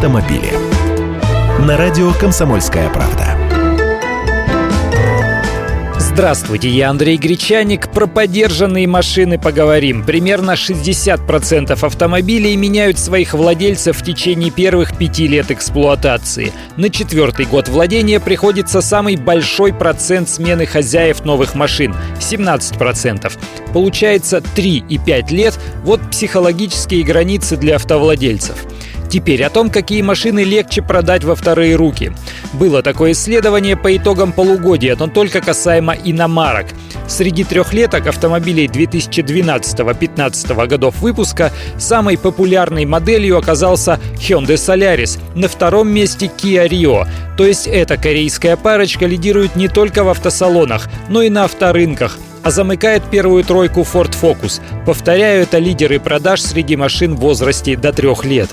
автомобили. 0.00 0.50
На 1.66 1.76
радио 1.76 2.10
«Комсомольская 2.12 2.88
правда». 2.88 3.36
Здравствуйте, 5.98 6.70
я 6.70 6.88
Андрей 6.88 7.18
Гречаник. 7.18 7.90
Про 7.90 8.06
подержанные 8.06 8.86
машины 8.86 9.38
поговорим. 9.38 10.02
Примерно 10.04 10.52
60% 10.52 11.72
автомобилей 11.72 12.56
меняют 12.56 12.98
своих 12.98 13.34
владельцев 13.34 13.98
в 13.98 14.02
течение 14.02 14.50
первых 14.50 14.96
пяти 14.96 15.28
лет 15.28 15.50
эксплуатации. 15.50 16.50
На 16.76 16.88
четвертый 16.88 17.44
год 17.44 17.68
владения 17.68 18.20
приходится 18.20 18.80
самый 18.80 19.16
большой 19.16 19.74
процент 19.74 20.30
смены 20.30 20.64
хозяев 20.64 21.26
новых 21.26 21.54
машин– 21.54 21.94
17%. 22.18 23.32
Получается 23.74 24.40
3 24.40 24.84
и 24.88 24.98
5 24.98 25.30
лет– 25.30 25.60
вот 25.84 26.00
психологические 26.10 27.04
границы 27.04 27.58
для 27.58 27.76
автовладельцев. 27.76 28.64
Теперь 29.10 29.42
о 29.42 29.50
том, 29.50 29.70
какие 29.70 30.02
машины 30.02 30.44
легче 30.44 30.82
продать 30.82 31.24
во 31.24 31.34
вторые 31.34 31.74
руки. 31.74 32.12
Было 32.52 32.80
такое 32.80 33.10
исследование 33.12 33.76
по 33.76 33.96
итогам 33.96 34.32
полугодия, 34.32 34.94
но 34.96 35.08
только 35.08 35.40
касаемо 35.40 35.94
иномарок. 35.94 36.66
Среди 37.08 37.42
трехлеток 37.42 38.06
автомобилей 38.06 38.68
2012-2015 38.68 40.66
годов 40.68 41.00
выпуска 41.00 41.50
самой 41.76 42.16
популярной 42.16 42.84
моделью 42.84 43.36
оказался 43.36 43.98
Hyundai 44.14 44.54
Solaris, 44.54 45.18
на 45.34 45.48
втором 45.48 45.88
месте 45.88 46.26
Kia 46.26 46.68
Rio. 46.68 47.08
То 47.36 47.44
есть 47.44 47.66
эта 47.66 47.96
корейская 47.96 48.56
парочка 48.56 49.06
лидирует 49.06 49.56
не 49.56 49.66
только 49.66 50.04
в 50.04 50.08
автосалонах, 50.08 50.88
но 51.08 51.22
и 51.22 51.30
на 51.30 51.44
авторынках– 51.44 52.16
а 52.42 52.50
замыкает 52.50 53.02
первую 53.10 53.44
тройку 53.44 53.80
Ford 53.80 54.14
Focus. 54.20 54.60
Повторяю, 54.86 55.42
это 55.42 55.58
лидеры 55.58 56.00
продаж 56.00 56.40
среди 56.40 56.76
машин 56.76 57.14
в 57.14 57.20
возрасте 57.20 57.76
до 57.76 57.92
трех 57.92 58.24
лет. 58.24 58.48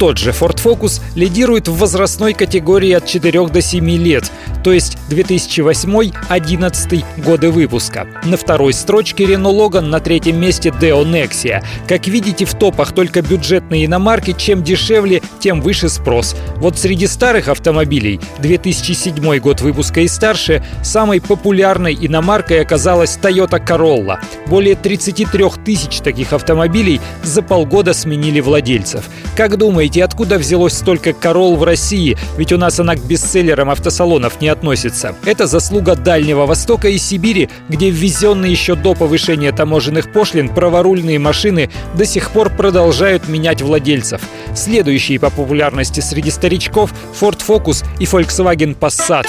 Тот 0.00 0.16
же 0.16 0.30
Ford 0.30 0.56
Focus 0.56 1.02
лидирует 1.14 1.68
в 1.68 1.76
возрастной 1.76 2.32
категории 2.32 2.92
от 2.92 3.04
4 3.04 3.48
до 3.48 3.60
7 3.60 3.90
лет, 3.98 4.32
то 4.64 4.72
есть 4.72 4.96
2008-2011 5.10 7.04
годы 7.18 7.50
выпуска. 7.50 8.06
На 8.24 8.38
второй 8.38 8.72
строчке 8.72 9.24
Renault 9.24 9.54
Logan, 9.54 9.82
на 9.82 10.00
третьем 10.00 10.40
месте 10.40 10.70
Deo 10.70 11.04
Nexia. 11.04 11.62
Как 11.86 12.06
видите, 12.06 12.46
в 12.46 12.54
топах 12.54 12.94
только 12.94 13.20
бюджетные 13.20 13.84
иномарки, 13.84 14.32
чем 14.32 14.62
дешевле, 14.62 15.20
тем 15.38 15.60
выше 15.60 15.90
спрос. 15.90 16.34
Вот 16.56 16.78
среди 16.78 17.06
старых 17.06 17.48
автомобилей 17.48 18.20
2007 18.38 19.38
год 19.40 19.60
выпуска 19.60 20.00
и 20.00 20.08
старше 20.08 20.64
самой 20.82 21.20
популярной 21.20 21.94
иномаркой 21.94 22.62
оказалась 22.62 23.18
Toyota 23.22 23.62
Corolla. 23.62 24.18
Более 24.46 24.76
33 24.76 25.44
тысяч 25.62 25.98
таких 25.98 26.32
автомобилей 26.32 27.02
за 27.22 27.42
полгода 27.42 27.92
сменили 27.92 28.40
владельцев. 28.40 29.04
Как 29.36 29.58
думаете, 29.58 29.89
думаете, 29.90 30.04
откуда 30.04 30.38
взялось 30.38 30.74
столько 30.74 31.12
корол 31.12 31.56
в 31.56 31.64
России? 31.64 32.16
Ведь 32.36 32.52
у 32.52 32.58
нас 32.58 32.78
она 32.78 32.94
к 32.94 33.02
бестселлерам 33.04 33.70
автосалонов 33.70 34.40
не 34.40 34.48
относится. 34.48 35.16
Это 35.24 35.46
заслуга 35.46 35.96
Дальнего 35.96 36.46
Востока 36.46 36.88
и 36.88 36.98
Сибири, 36.98 37.48
где 37.68 37.90
ввезенные 37.90 38.52
еще 38.52 38.76
до 38.76 38.94
повышения 38.94 39.50
таможенных 39.50 40.12
пошлин 40.12 40.48
праворульные 40.48 41.18
машины 41.18 41.70
до 41.96 42.06
сих 42.06 42.30
пор 42.30 42.50
продолжают 42.50 43.28
менять 43.28 43.62
владельцев. 43.62 44.20
Следующие 44.54 45.18
по 45.18 45.30
популярности 45.30 46.00
среди 46.00 46.30
старичков– 46.30 46.92
Ford 47.20 47.40
Focus 47.44 47.84
и 47.98 48.04
Volkswagen 48.04 48.76
Passat. 48.78 49.26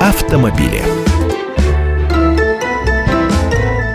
Автомобили. 0.00 1.01